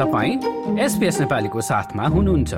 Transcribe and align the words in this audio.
तपाईँ 0.00 0.78
एसपिएस 0.80 1.20
नेपालीको 1.20 1.60
साथमा 1.60 2.06
हुनुहुन्छ। 2.06 2.54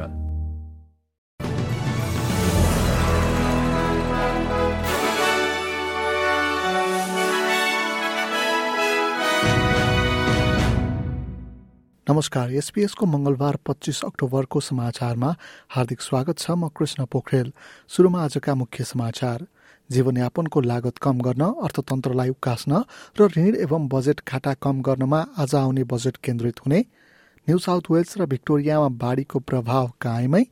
नमस्कार 12.11 12.52
एसपीएसको 12.52 13.07
मंगलबार 13.07 13.59
पच्चिस 13.66 14.05
अक्टोबरको 14.05 14.61
समाचारमा 14.61 15.34
हार्दिक 15.69 16.01
स्वागत 16.01 16.38
छ 16.38 16.51
म 16.51 16.69
कृष्ण 16.69 17.05
पोखरेल। 17.05 17.52
सुरुमा 17.88 18.24
आजका 18.24 18.55
मुख्य 18.55 18.84
समाचार। 18.84 19.47
जीवनयापनको 19.91 20.61
लागत 20.61 20.98
कम 21.02 21.20
गर्न 21.20 21.43
अर्थतन्त्रलाई 21.43 22.29
उकास्न 22.29 22.84
र 23.20 23.29
ऋण 23.37 23.55
एवं 23.66 23.88
बजेट 23.88 24.20
खाटा 24.20 24.55
कम 24.55 24.83
गर्नमा 24.83 25.27
आज 25.38 25.55
आउने 25.55 25.84
बजेट 25.84 26.16
केन्द्रित 26.16 26.66
हुने 26.66 26.84
न्यू 27.48 27.59
साउथ 27.59 27.91
वेल्स 27.91 28.16
र 28.19 28.27
भिक्टोरियामा 28.30 28.88
बाढीको 29.02 29.38
प्रभाव 29.50 29.87
कायमै 30.00 30.42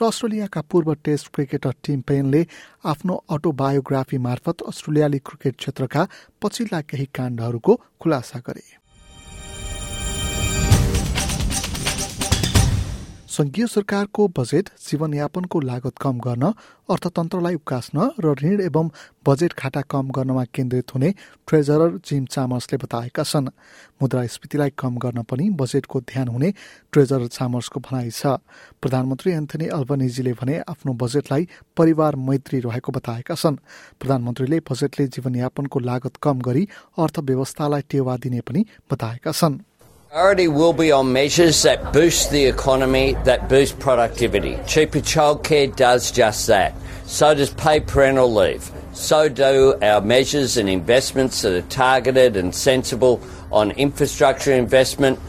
र 0.00 0.04
अस्ट्रेलियाका 0.06 0.60
पूर्व 0.64 0.94
टेस्ट 1.04 1.28
क्रिकेटर 1.34 1.74
टिम 1.84 2.00
पेनले 2.08 2.40
आफ्नो 2.88 3.14
अटोबायोग्राफी 3.36 4.18
मार्फत 4.26 4.62
अस्ट्रेलियाली 4.72 5.18
क्रिकेट 5.28 5.56
क्षेत्रका 5.60 6.08
पछिल्ला 6.42 6.80
केही 6.88 7.06
काण्डहरूको 7.14 7.74
खुलासा 8.00 8.38
गरे। 8.46 8.64
संघीय 13.38 13.66
सरकारको 13.66 14.26
बजेट 14.36 14.68
जीवनयापनको 14.82 15.60
लागत 15.60 15.98
कम 16.02 16.18
गर्न 16.18 16.44
अर्थतन्त्रलाई 16.90 17.54
उकास्न 17.54 18.06
र 18.18 18.34
ऋण 18.34 18.60
एवं 18.60 18.88
बजेट 19.22 19.52
खाता 19.54 19.80
कम 19.86 20.10
गर्नमा 20.10 20.44
केन्द्रित 20.50 20.94
हुने 20.94 21.10
ट्रेजरर 21.46 22.00
जिम 22.02 22.24
चामर्सले 22.26 22.78
बताएका 22.82 23.22
छन्। 23.22 23.48
मुद्रास्फीतिलाई 24.02 24.70
कम 24.74 24.96
गर्न 24.98 25.22
पनि 25.22 25.48
बजेटको 25.54 26.00
ध्यान 26.10 26.28
हुने 26.28 26.50
ट्रेजरर 26.92 27.26
चामर्सको 27.28 27.80
भनाइ 27.86 28.10
छ। 28.10 28.42
प्रधानमन्त्री 28.82 29.32
एन्थनी 29.32 29.66
अल्बनिजीले 29.78 30.32
भने 30.34 30.58
आफ्नो 30.66 30.92
बजेटलाई 30.98 31.48
परिवार 31.78 32.16
मैत्री 32.26 32.60
रहेको 32.66 32.92
बताएका 32.92 33.34
छन्। 33.36 33.62
प्रधानमन्त्रीले 34.00 34.60
बजेटले 34.66 35.06
जीवनयापनको 35.14 35.78
लागत 35.86 36.16
कम 36.18 36.42
गरी 36.42 36.68
अर्थव्यवस्थालाई 36.98 37.82
टेवा 37.86 38.16
दिने 38.18 38.40
पनि 38.42 38.66
बताएका 38.90 39.32
छन्। 39.32 39.62
Priority 40.10 40.48
will 40.48 40.72
be 40.72 40.90
on 40.90 41.12
measures 41.12 41.60
that 41.64 41.92
boost 41.92 42.30
the 42.30 42.46
economy, 42.46 43.14
that 43.24 43.46
boost 43.46 43.78
productivity. 43.78 44.58
Cheaper 44.66 45.00
childcare 45.00 45.76
does 45.76 46.10
just 46.10 46.46
that. 46.46 46.74
So 47.04 47.34
does 47.34 47.50
paid 47.50 47.86
parental 47.86 48.32
leave. 48.32 48.70
So 48.94 49.28
do 49.28 49.74
our 49.82 50.00
measures 50.00 50.56
and 50.56 50.66
investments 50.66 51.42
that 51.42 51.52
are 51.52 51.68
targeted 51.68 52.38
and 52.38 52.54
sensible 52.54 53.20
on 53.52 53.72
infrastructure 53.72 54.54
investment, 54.54 55.20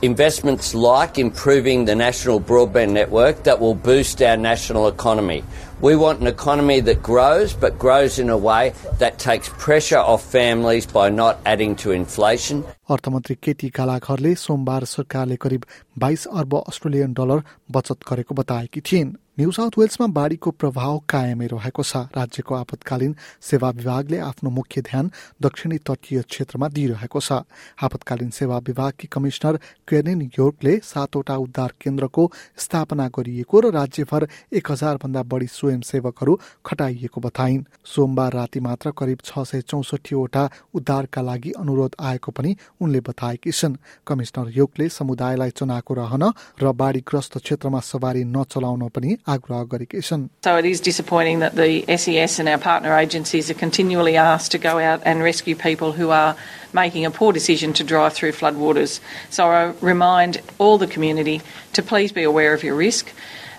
investments 0.00 0.74
like 0.74 1.18
improving 1.18 1.84
the 1.84 1.94
national 1.94 2.40
broadband 2.40 2.92
network 2.92 3.42
that 3.42 3.60
will 3.60 3.74
boost 3.74 4.22
our 4.22 4.38
national 4.38 4.88
economy. 4.88 5.44
We 5.82 5.96
want 5.96 6.20
an 6.20 6.28
economy 6.28 6.78
that 6.82 7.02
grows, 7.02 7.54
but 7.54 7.76
grows 7.76 8.20
in 8.20 8.28
a 8.30 8.36
way 8.36 8.72
that 9.00 9.18
takes 9.18 9.48
pressure 9.48 9.98
off 9.98 10.22
families 10.24 10.86
by 10.86 11.10
not 11.10 11.40
adding 11.44 11.74
to 11.82 11.90
inflation. 11.90 12.62
अर्थमन्त्री 12.90 13.34
केटी 13.42 13.68
कालाघरले 13.70 14.34
सोमबार 14.34 14.84
सरकारले 14.84 15.36
करिब 15.42 15.64
बाइस 15.98 16.26
अर्ब 16.38 16.54
Australian 16.58 17.12
dollar 17.18 17.42
बचत 17.72 17.98
गरेको 18.08 18.34
बताएकी 18.34 18.80
थिइन्। 18.80 19.12
न्यू 19.40 19.50
साउथ 19.50 19.78
वेल्समा 19.78 20.06
बाढीको 20.12 20.50
प्रभाव 20.50 20.98
कायमै 21.08 21.46
रहेको 21.52 21.82
छ। 21.82 21.96
राज्यको 22.16 22.54
आपतकालीन 22.54 23.14
सेवा 23.40 23.70
विभागले 23.70 24.18
आफ्नो 24.28 24.50
मुख्य 24.50 24.80
ध्यान 24.82 25.10
दक्षिणी 25.42 25.78
तटीय 25.88 26.22
क्षेत्रमा 26.28 26.68
दिइरहेको 26.68 27.20
छ। 27.20 27.32
आपतकालीन 27.80 28.30
सेवा 28.30 28.58
विभागकी 28.68 29.08
कमिश्नर 29.08 29.58
क्वेनिन 29.88 30.20
योर्कले 30.38 30.76
सातवटा 30.84 31.36
उद्धार 31.48 31.72
केन्द्रको 31.80 32.30
स्थापना 32.58 33.08
गरिएको 33.08 33.60
र 33.60 33.72
राज्यभर 33.72 34.28
एक 34.52 34.70
हजार 34.70 34.96
भन्दा 35.02 35.22
बढी 35.24 35.46
स्वयंसेवकहरू 35.71 36.39
खटाइएको 36.65 37.21
बताइन् 37.21 37.63
सोमबार 37.85 38.33
राति 38.33 38.59
मात्र 38.59 38.91
करिब 38.97 39.19
छ 39.25 39.39
सय 39.47 39.61
चौसठीवटा 39.69 40.43
उद्धारका 40.75 41.21
लागि 41.21 41.51
अनुरोध 41.59 41.95
आएको 42.01 42.31
पनि 42.31 42.55
उनले 42.81 42.99
बताएकी 43.09 43.51
छन् 43.51 43.75
कमिश्नर 44.07 44.51
योगले 44.57 44.89
समुदायलाई 44.89 45.51
चनाको 45.59 45.93
रहन 45.93 46.23
र 46.63 46.71
बाढीग्रस्त 46.81 47.37
क्षेत्रमा 47.37 47.79
सवारी 47.91 48.23
नचलाउन 48.35 48.87
पनि 48.95 49.17
आग्रह 49.27 49.63
गरेकी 49.73 50.01
छन् 50.01 50.27
So 50.43 50.57
it 50.57 50.65
is 50.65 50.81
disappointing 50.81 51.39
that 51.39 51.55
the 51.55 51.83
SES 51.97 52.39
and 52.39 52.49
our 52.49 52.57
partner 52.59 52.93
agencies 52.97 53.49
are 53.51 53.59
continually 53.65 54.15
asked 54.17 54.51
to 54.51 54.57
go 54.57 54.79
out 54.79 55.01
and 55.05 55.23
rescue 55.23 55.55
people 55.55 55.93
who 55.93 56.09
are 56.11 56.35
making 56.73 57.05
a 57.05 57.11
poor 57.11 57.33
decision 57.33 57.73
to 57.73 57.83
drive 57.83 58.13
through 58.13 58.31
floodwaters. 58.31 58.99
So 59.29 59.47
I 59.47 59.73
remind 59.81 60.41
all 60.57 60.77
the 60.77 60.87
community 60.87 61.41
to 61.73 61.83
please 61.83 62.11
be 62.11 62.23
aware 62.23 62.53
of 62.53 62.63
your 62.63 62.75
risk. 62.75 63.11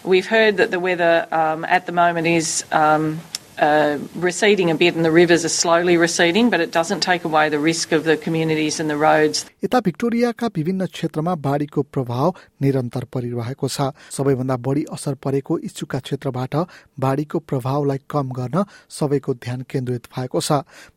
We've 0.03 0.27
heard 0.27 0.57
that 0.57 0.69
the 0.69 0.81
weather 0.81 1.25
um, 1.31 1.63
at 1.63 1.85
the 1.85 1.93
moment 1.93 2.27
is 2.27 2.65
um, 2.73 3.21
uh, 3.63 3.97
receding 4.19 4.69
a 4.71 4.75
bit 4.75 4.95
and 4.95 5.05
the 5.05 5.11
rivers 5.11 5.43
are 5.45 5.55
slowly 5.55 5.95
receding, 5.97 6.49
but 6.49 6.59
it 6.59 6.71
doesn't 6.71 7.01
take 7.01 7.23
away 7.29 7.45
the 7.49 7.59
risk 7.59 7.91
of 7.97 8.03
the 8.03 8.15
communities 8.17 8.79
and 8.79 8.89
the 8.89 8.97
roads. 8.97 9.45
यता 9.63 9.79
भिक्टोरियाका 9.79 10.47
विभिन्न 10.55 10.85
क्षेत्रमा 10.93 11.35
बाढीको 11.47 11.81
प्रभाव 11.95 12.33
निरन्तर 12.61 13.03
परिरहेको 13.13 13.67
छ। 13.67 13.91
सबैभन्दा 14.17 14.57
बढी 14.67 14.83
असर 14.91 15.13
परेको 15.23 15.57
इच्छुका 15.69 15.99
क्षेत्रबाट 15.99 16.55
बाढीको 16.99 17.39
प्रभावलाई 17.39 17.99
कम 18.09 18.31
गर्न 18.39 18.65
सबैको 18.99 19.33
ध्यान 19.45 19.61
केन्द्रित 19.71 20.07
भएको 20.15 20.41
छ। 20.41 20.51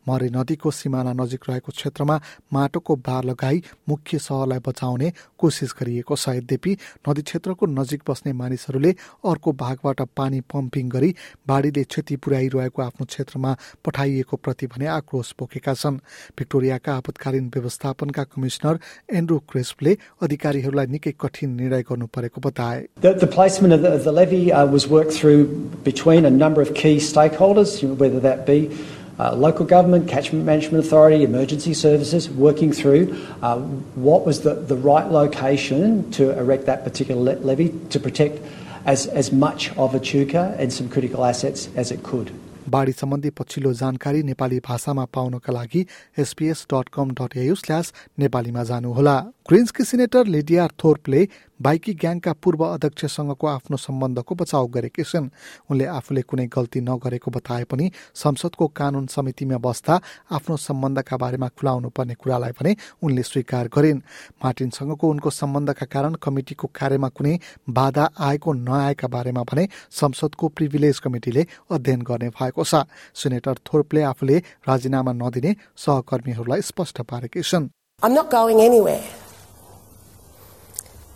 मरे 0.07 0.29
नदीको 0.35 0.71
सिमाना 0.71 1.13
नजिक 1.21 1.49
रहेको 1.49 1.71
क्षेत्रमा 1.71 2.19
माटोको 2.53 2.95
बार 3.07 3.23
लगाई 3.31 3.63
मुख्य 3.89 4.19
सहरलाई 4.19 4.59
बचाउने 4.67 5.13
कोसिस 5.39 5.71
गरिएको 5.79 6.15
छ। 6.15 6.35
यद्यपि 6.41 6.77
नदी 7.07 7.21
क्षेत्रको 7.21 7.65
नजिक 7.79 8.01
बस्ने 8.09 8.33
मानिसहरूले 8.43 8.91
अर्को 9.31 9.51
भागबाट 9.63 10.01
पानी 10.17 10.41
पम्पिङ 10.51 10.89
गरी 10.89 11.15
बाढीले 11.47 11.83
क्षति 11.83 12.15
पुर्याइरहेको 12.17 12.55
आफ्नो 12.56 13.04
क्षेत्रमा 13.04 13.56
पठाइएको 13.84 14.36
प्रति 14.36 14.66
भने 14.72 14.86
आक्रोश 14.86 15.32
पोखेका 15.38 15.74
छन् 15.74 15.98
भिक्टोरियाका 16.38 16.94
आपतकालीन 16.94 17.50
व्यवस्थापनका 17.54 18.24
कमिश्नर 18.34 18.78
एन्ड्रू 19.18 19.38
क्रेस्पले 19.50 19.96
अधिकारीहरूलाई 20.22 20.86
निकै 20.96 21.12
कठिन 21.20 21.50
निर्णय 21.60 21.82
गर्नु 21.90 22.06
परेको 22.16 22.40
बताए 22.48 22.86
The, 23.02 23.14
the 23.14 23.26
placement 23.26 23.74
of 23.74 23.82
the, 23.82 23.92
of 23.92 24.04
the 24.04 24.12
levy 24.12 24.52
uh, 24.52 24.66
was 24.66 24.88
worked 24.88 25.12
through 25.12 25.46
between 25.84 26.24
a 26.24 26.30
number 26.30 26.62
of 26.62 26.74
key 26.74 26.96
stakeholders, 26.96 27.82
whether 28.02 28.20
that 28.20 28.46
be 28.46 28.70
uh, 29.18 29.34
local 29.34 29.64
government, 29.66 30.08
catchment 30.08 30.44
management 30.44 30.84
authority, 30.84 31.22
emergency 31.22 31.74
services, 31.74 32.28
working 32.30 32.72
through 32.72 33.02
uh, 33.42 33.58
what 33.94 34.24
was 34.26 34.40
the, 34.40 34.54
the 34.54 34.76
right 34.76 35.10
location 35.10 36.10
to 36.12 36.30
erect 36.38 36.66
that 36.66 36.84
particular 36.84 37.20
le- 37.20 37.40
levy 37.40 37.68
to 37.90 38.00
protect 38.00 38.40
as, 38.84 39.06
as 39.06 39.32
much 39.32 39.70
of 39.76 39.94
Echuca 39.94 40.54
and 40.58 40.72
some 40.72 40.88
critical 40.88 41.24
assets 41.24 41.68
as 41.76 41.90
it 41.92 42.02
could. 42.02 42.32
बाढी 42.69 42.91
सम्बन्धी 42.91 43.29
पछिल्लो 43.29 43.73
जानकारी 43.73 44.23
नेपाली 44.23 44.59
भाषामा 44.59 45.05
पाउनका 45.13 45.53
लागि 45.53 45.85
SBS 46.19 46.65
dot 46.73 46.89
com 46.89 47.11
dot 47.11 47.37
AU 47.37 47.55
slash 47.55 47.93
नेपालीमा 48.19 48.63
जानुहोला। 48.63 49.15
ग्रिन्सकी 49.49 49.83
senator 49.83 50.25
Lydia 50.27 50.67
थोर्पले 50.83 51.27
बाइकी 51.61 51.93
ग्याङका 51.93 52.33
पूर्व 52.43 52.61
अध्यक्षसँगको 52.65 53.47
आफ्नो 53.47 53.77
सम्बन्धको 53.77 54.35
बचाउ 54.35 54.67
गरेकी 54.67 55.03
छिन्। 55.03 55.29
उनले 55.69 55.85
आफूले 55.87 56.21
कुनै 56.21 56.45
गल्ती 56.47 56.79
नगरेको 56.81 57.31
बताए 57.31 57.63
पनि 57.65 57.85
संसदको 58.13 58.67
कानून 58.69 59.05
समितिमा 59.07 59.57
बस्दा 59.57 59.95
आफ्नो 60.31 60.57
सम्बन्धका 60.57 61.17
बारेमा 61.17 61.47
खुलाउनु 61.57 61.89
पर्ने 61.89 62.13
कुरालाई 62.13 62.51
भने 62.59 62.75
उनले 63.01 63.23
स्वीकार 63.23 63.67
गरिन्। 63.75 64.01
मार्टिनसँगको 64.43 65.05
उनको 65.09 65.29
सम्बन्धका 65.31 65.85
कारण 65.85 66.13
कमिटिको 66.21 66.67
कार्यमा 66.73 67.09
कुनै 67.09 67.39
बाधा 67.69 68.05
आएको 68.19 68.53
नआएका 68.53 69.07
बारेमा 69.07 69.43
भने 69.43 69.67
संसदको 69.91 70.47
प्रिभिलेज 70.55 70.99
कमिटिले 70.99 71.45
अध्ययन 71.71 72.01
गर्ने 72.01 72.29
भएको 72.29 72.63
छ। 72.63 72.85
सिनेटर 73.15 73.55
थोर्पले 73.65 74.01
आफूले 74.03 74.37
राजीनामा 74.67 75.11
नदिने 75.13 75.55
सहकर्मीहरूलाई 75.75 76.61
स्पष्ट 76.61 77.01
पारेकी 77.01 77.41
छिन्। 77.41 77.69
I'm 78.01 78.13
not 78.13 78.29
going 78.29 78.59
anywhere, 78.61 79.01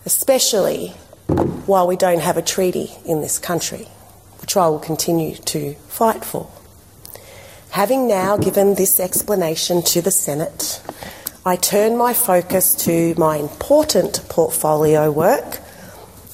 especially 0.05 0.89
while 1.65 1.87
we 1.87 1.95
don't 1.95 2.21
have 2.21 2.37
a 2.37 2.41
treaty 2.41 2.91
in 3.05 3.21
this 3.21 3.39
country, 3.39 3.87
which 4.39 4.57
I 4.57 4.67
will 4.67 4.79
continue 4.79 5.35
to 5.35 5.73
fight 5.87 6.25
for. 6.25 6.49
Having 7.71 8.07
now 8.07 8.35
given 8.35 8.75
this 8.75 8.99
explanation 8.99 9.81
to 9.83 10.01
the 10.01 10.11
Senate, 10.11 10.81
I 11.45 11.55
turn 11.55 11.97
my 11.97 12.13
focus 12.13 12.75
to 12.85 13.15
my 13.17 13.37
important 13.37 14.21
portfolio 14.29 15.11
work, 15.11 15.59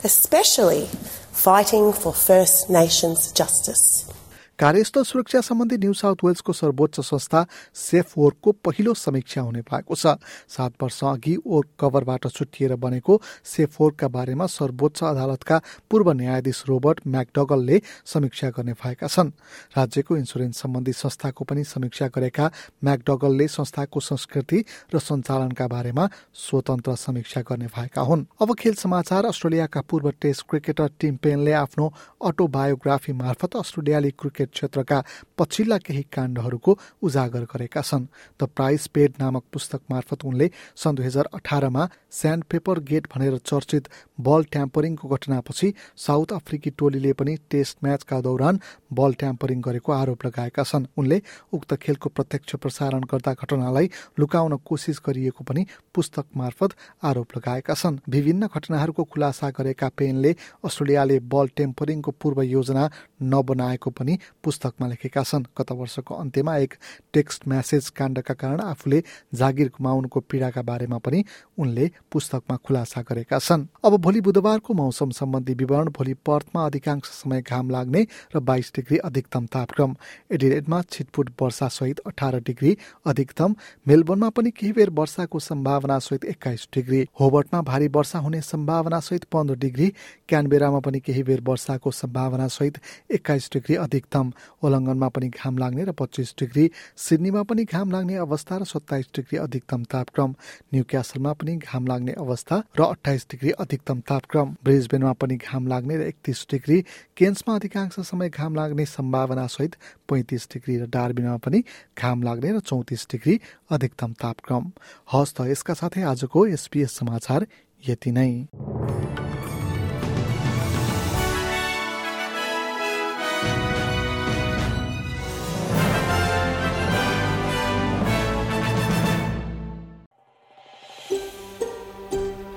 especially 0.04 0.88
fighting 1.32 1.94
for 1.94 2.14
First 2.14 2.70
Nations 2.70 3.32
justice. 3.32 4.12
कार्यस्थल 4.60 5.04
सुरक्षा 5.04 5.40
सम्बन्धी 5.42 5.78
new 5.78 5.94
south 5.94 6.24
वेल्सको 6.26 6.54
सर्वोच्च 6.54 7.00
संस्था 7.00 7.46
safe 7.78 8.14
वर्कको 8.18 8.52
पहिलो 8.66 8.94
समीक्षा 8.98 9.42
हुने 9.42 9.62
भएको 9.62 9.96
छ। 9.96 10.18
सात 10.50 10.74
वर्ष 10.82 11.04
अघि 11.06 11.36
वर्क 11.46 11.68
कभरबाट 11.80 12.26
छुट्टिएर 12.28 12.74
बनेको 12.76 13.22
सेफ 13.46 13.78
वर्कका 13.82 14.08
बारेमा 14.10 14.46
सर्वोच्च 14.50 15.04
अदालतका 15.04 15.62
पूर्व 15.92 16.12
न्यायाधीश 16.12 16.64
रोबर्ट 16.70 17.00
म्याकडगलले 17.08 17.82
समीक्षा 18.06 18.50
गर्ने 18.50 18.74
भएका 18.74 19.08
छन्। 19.08 19.30
राज्यको 19.78 20.18
इन्सुरेन्स 20.18 20.62
सम्बन्धी 20.62 20.94
संस्थाको 20.96 21.46
पनि 21.46 21.64
समीक्षा 21.64 22.08
गरेका 22.18 22.50
म्याकडगलले 22.84 23.48
संस्थाको 23.48 24.00
संस्कृति 24.10 24.64
र 24.90 25.00
सञ्चालनका 25.00 25.68
बारेमा 25.68 26.08
स्वतन्त्र 26.34 26.96
समीक्षा 26.98 27.42
गर्ने 27.46 27.70
भएका 27.78 28.02
हुन्। 28.02 28.26
अब 28.42 28.56
खेल 28.58 28.74
समाचार 28.74 29.26
अस्ट्रेलियाका 29.26 29.82
पूर्व 29.86 30.12
टेस्ट 30.18 30.50
क्रिकेटर 30.50 30.90
टिम 31.00 31.16
पेनले 31.22 31.54
आफ्नो 31.54 31.94
अटोबायोग्राफी 32.26 33.14
मार्फत 33.14 33.56
अस्ट्रेलियाली 33.56 34.12
क्रिकेट 34.18 34.46
क्षेत्रका 34.48 35.04
पछिल्ला 35.38 35.78
केही 35.78 36.04
काण्डहरूको 36.14 36.78
उजागर 37.02 37.44
गरेका 37.54 37.82
छन्। 37.82 38.06
द 38.40 38.44
प्राइस 38.56 38.88
पेड 38.88 39.14
नामक 39.20 39.44
पुस्तक 39.54 39.82
मार्फत 39.92 40.26
उनले 40.26 40.50
सन् 40.76 40.96
दुई 40.96 41.06
हजार 41.06 41.30
अठारमा 41.34 41.88
स्यान्ड 42.12 42.44
पेपर 42.44 42.80
गेट 42.90 43.08
भनेर 43.14 43.38
चर्चित 43.46 43.88
बल 44.20 44.44
ट्याम्परिङको 44.52 45.08
घटनापछि 45.08 45.74
साउथ 45.98 46.34
अफ्रिकी 46.34 46.70
टोलीले 46.78 47.14
पनि 47.14 47.36
टेस्ट 47.52 47.78
म्याचका 47.84 48.22
दौरान 48.22 48.60
बल 48.94 49.14
ट्याम्परिङ 49.14 49.62
गरेको 49.62 49.92
आरोप 49.94 50.26
लगाएका 50.26 50.64
छन्। 50.64 50.86
उनले 50.98 51.22
उक्त 51.54 51.74
खेलको 51.78 52.10
प्रत्यक्ष 52.10 52.56
प्रसारण 52.56 53.04
गर्दा 53.12 53.34
घटनालाई 53.36 53.90
लुकाउन 54.20 54.56
कोसिस 54.66 55.02
गरिएको 55.08 55.44
पनि 55.44 55.66
पुस्तक 55.96 56.26
मार्फत 56.38 56.72
आरोप 57.04 57.38
लगाएका 57.38 57.74
छन्। 57.74 58.00
विभिन्न 58.10 58.48
घटनाहरूको 58.48 59.04
खुलासा 59.04 59.50
गरेका 59.50 59.90
पेनले 59.98 60.32
अस्ट्रेलियाले 60.64 61.20
बल 61.28 61.48
टेम्परिङको 61.58 62.12
पूर्व 62.22 62.42
योजना 62.44 62.90
नबनाएको 63.24 63.90
पनि 63.92 64.18
पुस्तकमा 64.48 64.88
लेखेका 64.88 65.24
छन्। 65.24 65.44
गत 65.60 65.72
वर्षको 65.74 66.16
अन्त्यमा 66.16 66.56
एक 66.58 66.74
टेक्स्ट 67.14 67.48
म्यासेज 67.48 67.90
काण्डका 67.92 68.34
कारण 68.34 68.60
आफूले 68.64 69.04
जागिर 69.36 69.68
गुमाउनुको 69.76 70.20
पीडाका 70.24 70.62
बारेमा 70.64 70.98
पनि 71.04 71.24
उनले 71.58 71.90
पुस्तकमा 72.12 72.56
खुलासा 72.64 73.02
गरेका 73.04 73.40
छन्। 73.40 73.66
अब 73.84 73.96
भोलि 74.00 74.22
बुधबारको 74.22 74.74
मौसम 74.74 75.10
सम्बन्धी 75.12 75.54
विवरण 75.54 75.90
भोलि 75.92 76.14
पर्थमा 76.26 76.66
अधिकांश 76.66 77.10
समय 77.14 77.42
घाम 77.42 77.70
लाग्ने 77.70 78.06
र 78.36 78.40
बाइस 78.42 78.72
डिग्री 78.76 78.98
अधिकतम 79.04 79.46
तापक्रम 79.48 79.96
एडिलेडमा 80.32 80.82
छिटपुट 80.92 81.30
वर्षा 81.42 81.68
सहित 81.70 82.00
अठार 82.08 82.40
डिग्री 82.48 82.76
अधिकतम 83.06 83.56
मेलबोर्नमा 83.88 84.30
पनि 84.30 84.52
केही 84.52 84.72
बेर 84.74 84.90
वर्षाको 85.00 85.40
सम्भावना 85.42 86.00
सहित 86.00 86.26
एक्काइस 86.28 86.68
डिग्री 86.76 87.02
होबर्टमा 87.20 87.62
भारी 87.64 87.88
वर्षा 87.96 88.20
हुने 88.20 88.42
सम्भावना 88.44 89.00
सहित 89.02 89.24
पन्ध्र 89.34 89.56
डिग्री 89.58 89.92
क्यानबेरामा 90.30 90.80
पनि 90.80 91.00
केही 91.00 91.24
बेर 91.24 91.42
वर्षाको 91.48 91.92
सम्भावना 91.94 92.48
सहित 92.50 92.80
एक्काइस 93.12 93.50
डिग्री 93.54 93.76
अधिकतम 93.78 94.32
ओलङ्गनमा 94.64 95.10
पनि 95.10 95.28
घाम 95.30 95.58
लाग्ने 95.58 95.84
र 95.84 95.92
पच्चिस 95.92 96.34
डिग्री 96.40 96.66
सिडनीमा 96.98 97.44
पनि 97.44 97.64
घाम 97.66 97.92
लाग्ने 97.92 98.16
अवस्था 98.18 98.58
र 98.58 98.64
सत्ताइस 98.66 99.08
डिग्री 99.16 99.38
अधिकतम 99.38 99.84
तापक्रम 99.92 100.36
न्यू 100.74 100.84
क्यासलमा 100.90 101.34
पनि 101.34 101.56
घाम 101.58 101.88
लाग्ने 101.88 102.14
अवस्था 102.18 102.56
र 102.80 102.82
अठाइस 102.86 103.28
डिग्री 103.32 103.52
अधिकतम 103.58 104.00
तापक्रम 104.10 104.56
ब्रिजबेनमा 104.64 105.14
पनि 105.14 105.36
घाम 105.38 105.68
लाग्ने 105.68 105.98
र 105.98 106.02
एकतिस 106.08 106.46
डिग्री 106.52 106.82
केन्समा 107.18 107.56
अधिकांश 107.56 108.00
समय 108.02 108.30
घाम 108.30 108.56
लाग्ने 108.56 108.86
सम्भावना 108.88 109.48
सहित 109.48 109.76
पैँतिस 110.10 110.48
डिग्री 110.54 110.78
र 110.78 110.90
डार्बिनमा 110.90 111.38
पनि 111.38 111.64
घाम 111.98 112.24
लाग्ने 112.24 112.52
र 112.52 112.60
चौतिस 112.62 113.08
डिग्री 113.12 113.40
अधिकतम 113.72 114.14
तापक्रम। 114.22 114.72
हस्त 115.14 115.42
यसका 115.42 115.74
साथै 115.74 116.02
आजको 116.06 116.46
एसपीएस 116.48 116.98
समाचार 116.98 117.48
यति 117.84 118.12
नै। 118.12 118.77